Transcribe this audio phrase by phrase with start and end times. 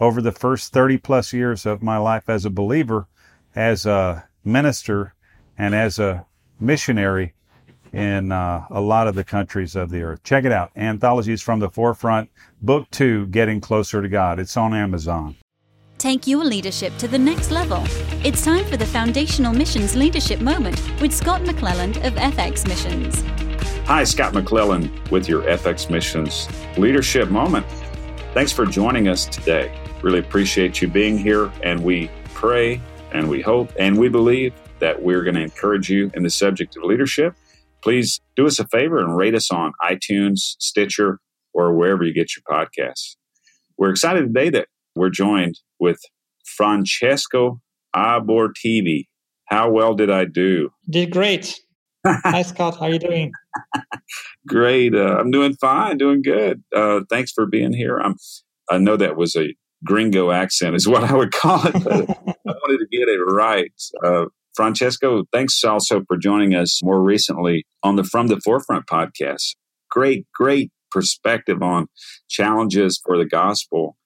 [0.00, 3.06] over the first 30 plus years of my life as a believer,
[3.54, 5.14] as a minister,
[5.58, 6.26] and as a
[6.60, 7.34] missionary
[7.92, 10.22] in uh, a lot of the countries of the earth.
[10.22, 14.38] Check it out Anthologies from the Forefront, Book Two Getting Closer to God.
[14.38, 15.36] It's on Amazon.
[15.98, 17.82] Take your leadership to the next level.
[18.22, 23.22] It's time for the Foundational Missions Leadership Moment with Scott McClelland of FX Missions.
[23.86, 27.64] Hi, Scott McClelland with your FX Missions Leadership Moment.
[28.34, 29.72] Thanks for joining us today.
[30.02, 32.80] Really appreciate you being here, and we pray
[33.12, 36.76] and we hope and we believe that we're going to encourage you in the subject
[36.76, 37.34] of leadership.
[37.82, 41.18] Please do us a favor and rate us on iTunes, Stitcher,
[41.54, 43.16] or wherever you get your podcasts.
[43.78, 45.98] We're excited today that we're joined with
[46.44, 47.60] Francesco
[47.94, 49.04] Abortivi.
[49.46, 50.70] How well did I do?
[50.90, 51.58] Did great.
[52.06, 52.76] Hi, Scott.
[52.78, 53.32] How are you doing?
[54.46, 54.94] Great.
[54.94, 55.96] Uh, I'm doing fine.
[55.98, 56.62] Doing good.
[56.74, 57.98] Uh, thanks for being here.
[57.98, 58.16] I'm.
[58.68, 61.74] I know that was a gringo accent, is what I would call it.
[61.76, 63.72] I wanted to get it right.
[64.04, 69.54] Uh, Francesco, thanks also for joining us more recently on the From the Forefront podcast.
[69.90, 71.88] Great, great perspective on
[72.28, 73.96] challenges for the gospel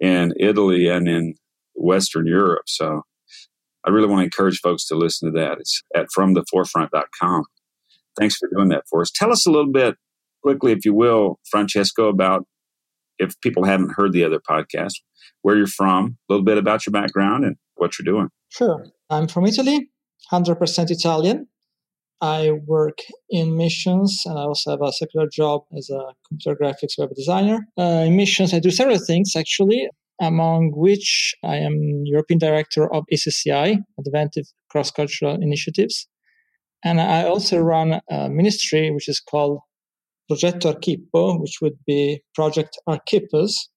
[0.00, 1.34] in Italy and in
[1.74, 2.64] Western Europe.
[2.66, 3.02] So
[3.86, 5.58] I really want to encourage folks to listen to that.
[5.58, 7.44] It's at fromtheforefront.com.
[8.18, 9.10] Thanks for doing that for us.
[9.14, 9.96] Tell us a little bit
[10.42, 12.46] quickly, if you will, Francesco, about
[13.20, 14.94] if people haven't heard the other podcast,
[15.42, 18.28] where you're from, a little bit about your background and what you're doing.
[18.48, 18.86] Sure.
[19.08, 19.90] I'm from Italy,
[20.32, 21.46] 100% Italian.
[22.20, 22.98] I work
[23.30, 27.66] in missions and I also have a secular job as a computer graphics web designer.
[27.78, 29.88] Uh, in missions, I do several things actually,
[30.20, 36.08] among which I am European Director of ACCI, Adventive Cross Cultural Initiatives.
[36.84, 39.60] And I also run a ministry which is called
[40.30, 43.68] Progetto Archippo, which would be Project Archippus.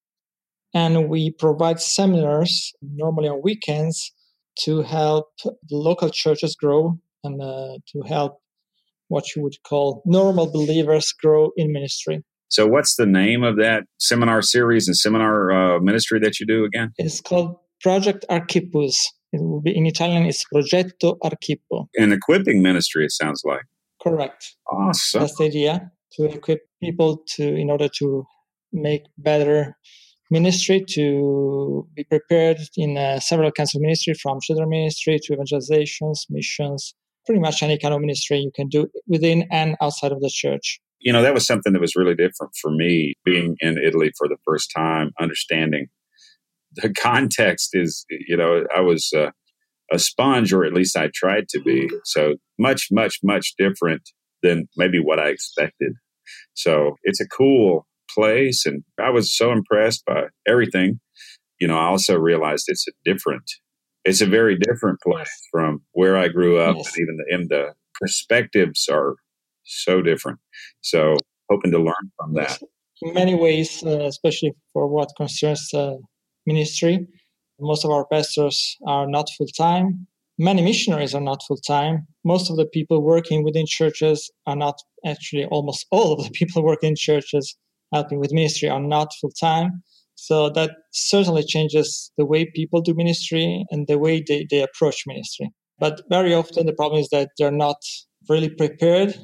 [0.74, 4.12] And we provide seminars, normally on weekends,
[4.62, 5.28] to help
[5.72, 8.40] local churches grow and uh, to help
[9.08, 12.24] what you would call normal believers grow in ministry.
[12.50, 16.66] So, what's the name of that seminar series and seminar uh, ministry that you do
[16.66, 16.92] again?
[16.98, 19.12] It's called Project Archippus.
[19.32, 20.26] It will be in Italian.
[20.26, 21.88] It's Progetto Archippo.
[21.96, 23.06] An equipping ministry.
[23.06, 23.66] It sounds like.
[24.02, 24.56] Correct.
[24.72, 25.22] Awesome.
[25.22, 28.26] That's the idea to equip people to in order to
[28.72, 29.78] make better
[30.32, 36.22] ministry to be prepared in uh, several kinds of ministry from children ministry to evangelizations
[36.30, 40.30] missions pretty much any kind of ministry you can do within and outside of the
[40.34, 40.80] church.
[41.00, 44.28] You know that was something that was really different for me being in italy for
[44.28, 45.88] the first time understanding
[46.76, 49.32] the context is you know i was uh,
[49.92, 51.90] a sponge or at least i tried to be.
[52.06, 54.10] So much much much different
[54.44, 55.94] than maybe what i expected.
[56.54, 61.00] So it's a cool place and i was so impressed by everything.
[61.60, 63.50] You know i also realized it's a different
[64.06, 66.88] it's a very different place from where i grew up yes.
[66.88, 69.16] and even the, and the perspectives are
[69.64, 70.40] so different.
[70.82, 71.16] So
[71.50, 72.60] hoping to learn from that.
[73.02, 75.96] In many ways uh, especially for what concerns uh,
[76.46, 77.08] ministry
[77.60, 80.08] most of our pastors are not full-time
[80.44, 85.46] many missionaries are not full-time most of the people working within churches are not actually
[85.46, 87.46] almost all of the people working in churches
[87.94, 89.84] helping with ministry are not full time.
[90.16, 95.04] So that certainly changes the way people do ministry and the way they, they approach
[95.08, 95.50] ministry.
[95.80, 97.78] But very often the problem is that they're not
[98.30, 99.16] really prepared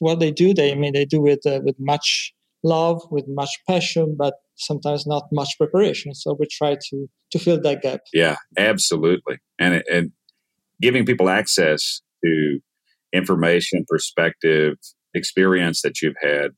[0.00, 0.54] what they do.
[0.54, 2.32] They I mean they do it uh, with much
[2.62, 6.14] love, with much passion, but sometimes not much preparation.
[6.14, 8.00] So we try to to fill that gap.
[8.12, 9.38] Yeah, absolutely.
[9.58, 10.12] And and
[10.80, 12.58] giving people access to
[13.12, 14.74] information, perspective,
[15.14, 16.50] experience that you've had,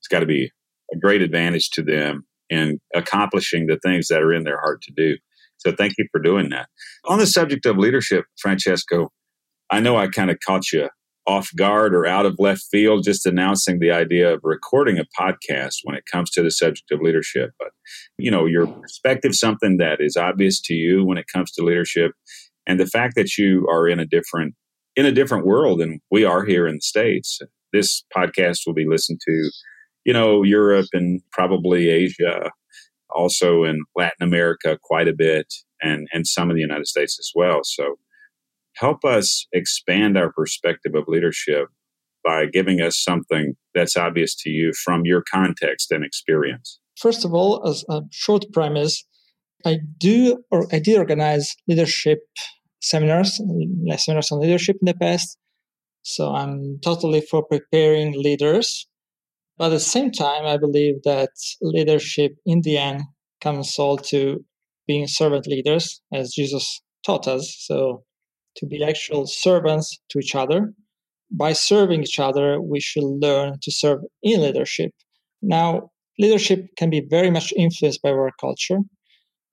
[0.00, 0.50] it's got to be
[0.92, 4.92] a great advantage to them in accomplishing the things that are in their heart to
[4.96, 5.16] do.
[5.58, 6.68] So thank you for doing that.
[7.06, 9.10] On the subject of leadership, Francesco,
[9.70, 10.88] I know I kind of caught you
[11.26, 15.74] off guard or out of left field just announcing the idea of recording a podcast
[15.84, 17.50] when it comes to the subject of leadership.
[17.58, 17.68] But,
[18.16, 22.12] you know, your perspective, something that is obvious to you when it comes to leadership,
[22.68, 24.54] and the fact that you are in a different
[24.94, 27.40] in a different world than we are here in the States.
[27.72, 29.50] This podcast will be listened to
[30.04, 32.50] you know, Europe and probably Asia,
[33.14, 35.52] also in Latin America quite a bit.
[35.82, 37.60] and, and some of the United States as well.
[37.62, 37.98] So
[38.76, 41.68] help us expand our perspective of leadership
[42.24, 46.80] by giving us something that's obvious to you from your context and experience.
[46.96, 49.04] First of all, as a short premise,
[49.64, 52.20] I do or I did organize leadership
[52.80, 53.40] seminars,
[53.96, 55.38] seminars on leadership in the past.
[56.02, 58.88] So I'm totally for preparing leaders.
[59.56, 61.30] But at the same time, I believe that
[61.60, 63.02] leadership in the end
[63.40, 64.44] comes all to
[64.86, 67.54] being servant leaders, as Jesus taught us.
[67.58, 68.04] So
[68.58, 70.72] to be actual servants to each other.
[71.30, 74.92] By serving each other, we should learn to serve in leadership.
[75.42, 78.78] Now, leadership can be very much influenced by our culture.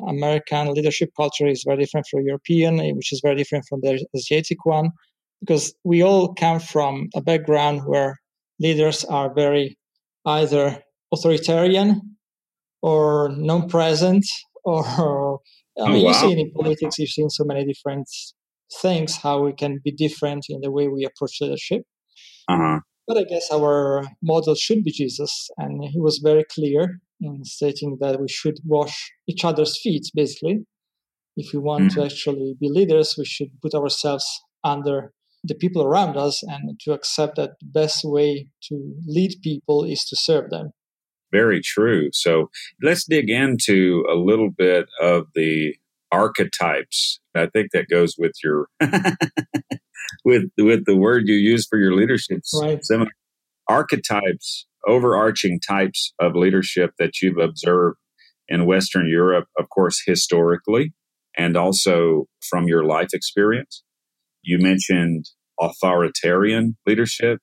[0.08, 4.66] American leadership culture is very different from European, which is very different from the Asiatic
[4.66, 4.92] one,
[5.40, 8.20] because we all come from a background where
[8.60, 9.78] leaders are very
[10.26, 10.82] either
[11.14, 12.18] authoritarian
[12.82, 14.26] or non-present
[14.66, 15.40] or
[15.78, 16.08] I mean, oh, wow.
[16.08, 18.08] you see in politics, you've seen so many different
[18.82, 21.84] things, how we can be different in the way we approach leadership.
[22.48, 22.80] Uh-huh.
[23.08, 27.98] But I guess our model should be Jesus, and he was very clear in stating
[28.02, 30.66] that we should wash each other's feet, basically.
[31.38, 32.00] If we want mm-hmm.
[32.00, 34.26] to actually be leaders, we should put ourselves
[34.64, 35.12] under
[35.44, 40.04] the people around us and to accept that the best way to lead people is
[40.06, 40.72] to serve them.
[41.32, 42.10] Very true.
[42.14, 42.50] So
[42.82, 45.76] let's dig into a little bit of the
[46.12, 47.20] archetypes.
[47.36, 48.68] I think that goes with your
[50.26, 52.84] with with the word you use for your leadership right.
[52.84, 53.12] seminar.
[53.68, 57.98] Archetypes, overarching types of leadership that you've observed
[58.48, 60.94] in Western Europe, of course, historically,
[61.38, 63.84] and also from your life experience.
[64.44, 65.26] You mentioned
[65.60, 67.40] authoritarian leadership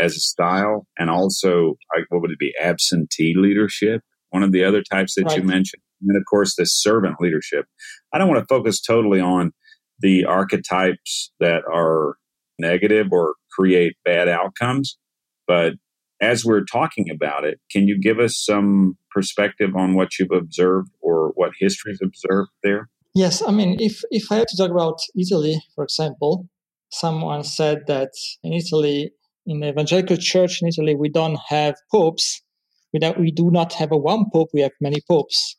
[0.00, 1.76] as a style, and also
[2.08, 2.54] what would it be?
[2.60, 4.00] Absentee leadership.
[4.30, 5.38] One of the other types that right.
[5.38, 5.82] you mentioned.
[6.02, 7.66] And of course, the servant leadership.
[8.12, 9.52] I don't want to focus totally on
[10.00, 12.16] the archetypes that are
[12.58, 14.98] negative or create bad outcomes,
[15.46, 15.74] but
[16.20, 20.90] as we're talking about it, can you give us some perspective on what you've observed
[21.00, 22.88] or what history's observed there?
[23.14, 26.48] Yes, I mean, if if I have to talk about Italy, for example,
[26.90, 28.10] someone said that
[28.42, 29.12] in Italy,
[29.46, 32.42] in the evangelical church in Italy, we don't have popes.
[32.92, 35.56] We, don't, we do not have a one pope, we have many popes.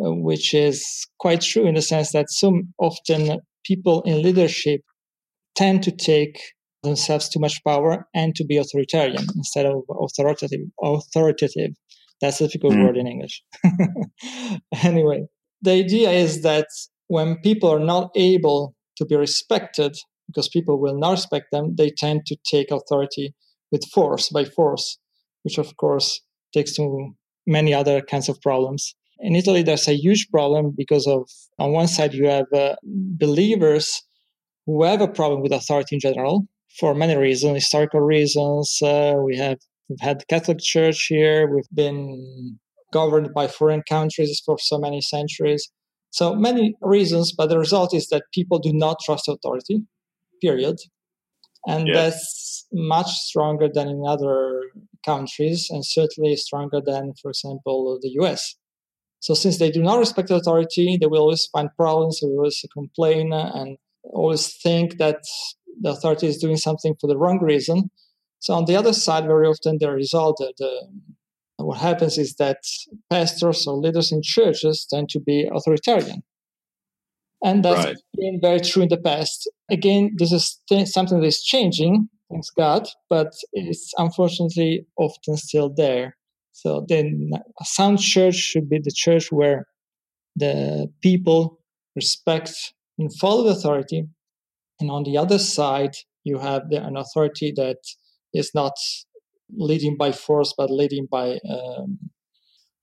[0.00, 4.80] Uh, which is quite true in the sense that so often people in leadership
[5.56, 6.40] tend to take
[6.88, 10.60] themselves too much power and to be authoritarian instead of authoritative.
[10.82, 11.72] Authoritative.
[12.20, 12.84] That's a difficult mm.
[12.84, 13.42] word in English.
[14.82, 15.26] anyway,
[15.62, 16.66] the idea is that
[17.06, 19.96] when people are not able to be respected
[20.26, 23.34] because people will not respect them, they tend to take authority
[23.70, 24.98] with force, by force,
[25.42, 26.20] which of course
[26.52, 27.14] takes to
[27.46, 31.88] many other kinds of problems in Italy, there's a huge problem because of, on one
[31.88, 34.02] side, you have uh, believers
[34.66, 36.46] who have a problem with authority in general
[36.78, 38.78] for many reasons, historical reasons.
[38.82, 41.46] Uh, we have we've had the Catholic Church here.
[41.46, 42.58] We've been
[42.92, 45.70] governed by foreign countries for so many centuries.
[46.10, 49.82] So many reasons, but the result is that people do not trust authority.
[50.40, 50.76] Period.
[51.66, 51.96] And yes.
[51.96, 54.62] that's much stronger than in other
[55.04, 58.54] countries, and certainly stronger than, for example, the US.
[59.20, 62.64] So since they do not respect authority, they will always find problems, they will always
[62.72, 65.22] complain and always think that
[65.80, 67.90] the authority is doing something for the wrong reason.
[68.40, 70.88] So on the other side, very often the result, the,
[71.56, 72.58] what happens is that
[73.10, 76.22] pastors or leaders in churches tend to be authoritarian.
[77.42, 77.96] And that's right.
[78.16, 79.48] been very true in the past.
[79.70, 85.72] Again, this is th- something that is changing, thanks God, but it's unfortunately often still
[85.72, 86.16] there.
[86.52, 87.30] So then
[87.60, 89.66] a sound church should be the church where
[90.34, 91.60] the people
[91.94, 92.52] respect
[92.98, 94.04] and follow the authority.
[94.80, 95.94] And on the other side,
[96.24, 97.78] you have the, an authority that
[98.32, 98.74] is not
[99.56, 101.98] leading by force, but leading by um,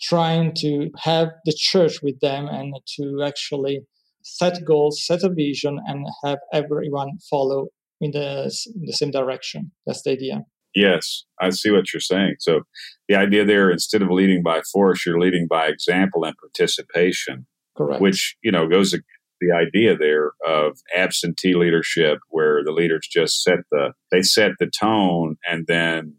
[0.01, 3.81] trying to have the church with them and to actually
[4.23, 7.67] set goals, set a vision, and have everyone follow
[8.01, 8.43] in the,
[8.75, 9.71] in the same direction.
[9.85, 10.41] That's the idea.
[10.73, 12.35] Yes, I see what you're saying.
[12.39, 12.61] So
[13.07, 17.47] the idea there, instead of leading by force, you're leading by example and participation.
[17.77, 18.01] Correct.
[18.01, 18.93] Which, you know, goes
[19.41, 24.67] the idea there of absentee leadership where the leaders just set the they set the
[24.67, 26.15] tone and then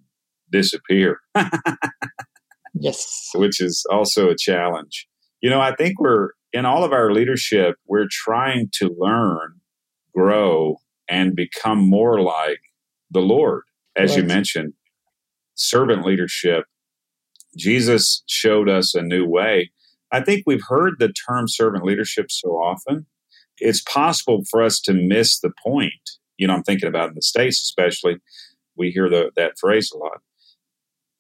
[0.51, 1.21] disappear.
[2.75, 3.31] yes.
[3.35, 5.07] Which is also a challenge.
[5.41, 9.61] You know, I think we're in all of our leadership, we're trying to learn,
[10.15, 10.77] grow,
[11.09, 12.61] and become more like
[13.11, 13.63] the Lord
[13.97, 14.19] as right.
[14.19, 14.75] you mentioned,
[15.55, 16.65] servant leadership.
[17.57, 19.71] Jesus showed us a new way.
[20.17, 23.05] I think we've heard the term servant leadership so often.
[23.59, 25.93] It's possible for us to miss the point.
[26.39, 28.17] You know, I'm thinking about in the States, especially,
[28.79, 30.21] we hear the, that phrase a lot.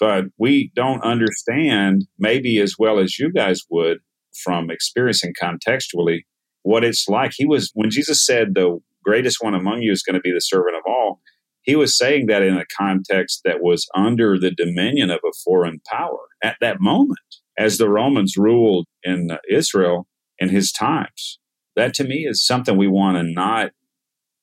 [0.00, 3.98] But we don't understand, maybe as well as you guys would,
[4.42, 6.20] from experiencing contextually,
[6.62, 7.32] what it's like.
[7.36, 10.40] He was, when Jesus said, the greatest one among you is going to be the
[10.40, 11.20] servant of all,
[11.60, 15.80] he was saying that in a context that was under the dominion of a foreign
[15.86, 17.18] power at that moment,
[17.58, 20.06] as the Romans ruled in Israel
[20.38, 21.38] in his times.
[21.74, 23.72] That to me is something we want to not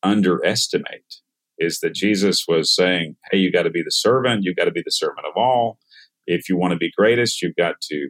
[0.01, 1.21] underestimate
[1.57, 4.71] is that Jesus was saying, Hey, you got to be the servant, you've got to
[4.71, 5.77] be the servant of all.
[6.25, 8.09] If you want to be greatest, you've got to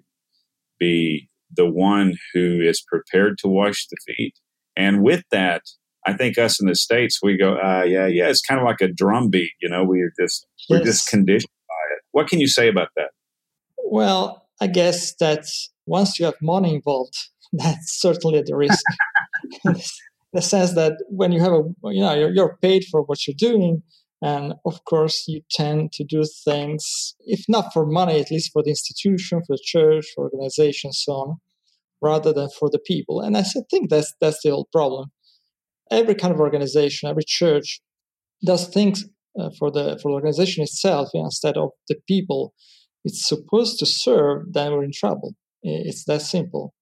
[0.79, 4.35] be the one who is prepared to wash the feet.
[4.75, 5.63] And with that,
[6.05, 8.27] I think us in the states, we go, uh, yeah, yeah.
[8.27, 9.83] It's kind of like a drum beat, you know.
[9.83, 10.65] We're just yes.
[10.69, 12.01] we're just conditioned by it.
[12.11, 13.11] What can you say about that?
[13.77, 15.45] Well, I guess that
[15.85, 17.15] once you have money involved,
[17.53, 18.83] that's certainly the risk.
[20.33, 23.35] the sense that when you have a, you know, you're, you're paid for what you're
[23.37, 23.83] doing,
[24.21, 28.63] and of course, you tend to do things, if not for money, at least for
[28.63, 31.37] the institution, for the church, for organization, so on,
[32.01, 33.19] rather than for the people.
[33.19, 35.11] And I think that's that's the old problem
[35.93, 37.81] every kind of organization, every church
[38.45, 39.05] does things
[39.39, 42.53] uh, for the for the organization itself instead of the people
[43.03, 45.35] it's supposed to serve, then we're in trouble.
[45.61, 46.73] It's that simple.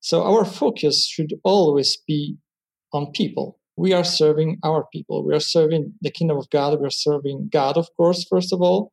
[0.00, 2.36] So our focus should always be
[2.92, 3.58] on people.
[3.76, 5.24] We are serving our people.
[5.24, 6.78] We are serving the kingdom of God.
[6.80, 8.92] We are serving God, of course, first of all,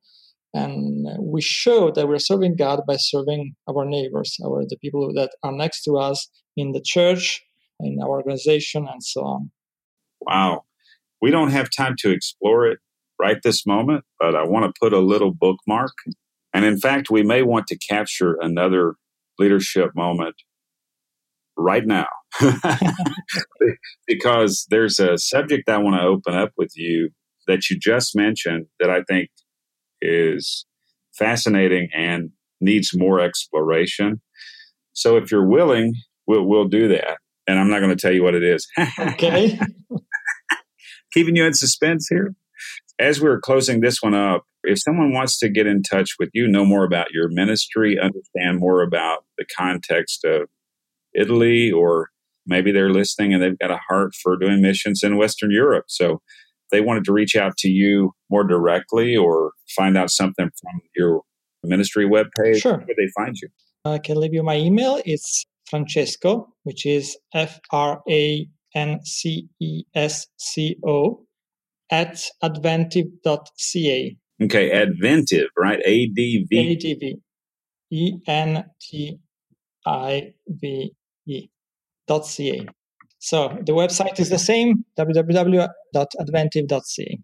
[0.54, 5.32] and we show that we're serving God by serving our neighbors, our the people that
[5.44, 7.44] are next to us in the church,
[7.80, 9.52] in our organization, and so on.
[10.22, 10.64] Wow.
[11.22, 12.80] We don't have time to explore it
[13.20, 15.94] right this moment, but I want to put a little bookmark.
[16.54, 18.96] And in fact, we may want to capture another
[19.38, 20.36] leadership moment
[21.56, 22.08] right now
[24.08, 27.10] because there's a subject I want to open up with you
[27.48, 29.30] that you just mentioned that I think
[30.02, 30.66] is
[31.18, 32.30] fascinating and
[32.62, 34.22] needs more exploration.
[34.94, 35.96] So if you're willing,
[36.28, 37.18] we'll, we'll do that.
[37.48, 38.68] And I'm not going to tell you what it is.
[39.00, 39.60] okay.
[41.14, 42.36] keeping you in suspense here.
[43.00, 46.48] As we're closing this one up, if someone wants to get in touch with you,
[46.48, 50.50] know more about your ministry, understand more about the context of
[51.14, 52.10] Italy, or
[52.46, 55.86] maybe they're listening and they've got a heart for doing missions in Western Europe.
[55.88, 56.22] So
[56.72, 61.22] they wanted to reach out to you more directly or find out something from your
[61.64, 62.78] ministry webpage, sure.
[62.78, 63.50] where would they find you?
[63.86, 65.02] I can leave you my email.
[65.06, 71.26] It's Francesco, which is F R A N C E S C O,
[71.92, 74.18] at adventive.ca.
[74.44, 75.80] Okay, Adventive, right?
[75.84, 76.60] A D V.
[76.60, 77.18] A D V.
[77.90, 79.18] E N T
[79.86, 80.92] I V
[81.26, 81.50] E
[82.08, 82.68] dot ca.
[83.20, 87.20] So the website is the same www.adventive.ca.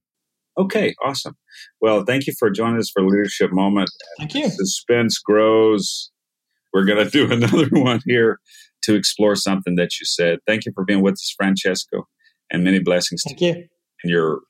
[0.58, 1.36] Okay, awesome.
[1.82, 3.90] Well, thank you for joining us for Leadership Moment.
[4.18, 4.50] Thank you.
[4.50, 6.12] Suspense grows.
[6.74, 8.40] We're going to do another one here
[8.84, 10.40] to explore something that you said.
[10.46, 12.08] Thank you for being with us, Francesco,
[12.52, 13.68] and many blessings Thank to you
[14.04, 14.42] in your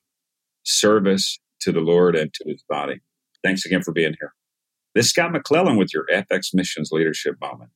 [0.64, 3.02] service to the Lord and to his body.
[3.44, 4.34] Thanks again for being here.
[4.96, 7.72] This is Scott McClellan with your FX Missions Leadership Moment.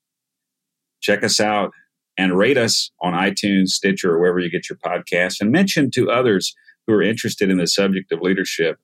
[1.01, 1.71] Check us out
[2.17, 6.09] and rate us on iTunes, Stitcher, or wherever you get your podcasts, and mention to
[6.09, 8.77] others who are interested in the subject of leadership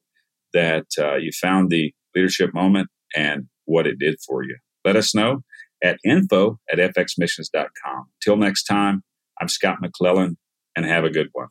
[0.53, 4.57] that uh, you found the leadership moment and what it did for you.
[4.85, 5.43] Let us know
[5.83, 8.05] at info at fxmissions.com.
[8.21, 9.03] Till next time,
[9.41, 10.37] I'm Scott McClellan,
[10.75, 11.47] and have a good one.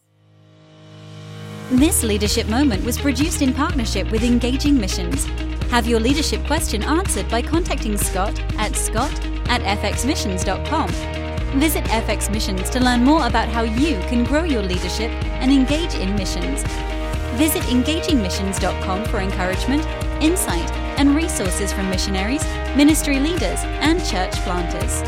[1.72, 5.24] This leadership moment was produced in partnership with Engaging Missions.
[5.70, 9.10] Have your leadership question answered by contacting Scott at scott
[9.48, 10.88] at fxmissions.com.
[11.58, 15.10] Visit FX Missions to learn more about how you can grow your leadership
[15.40, 16.62] and engage in missions.
[17.38, 19.86] Visit engagingmissions.com for encouragement,
[20.22, 22.44] insight, and resources from missionaries,
[22.76, 25.02] ministry leaders, and church planters.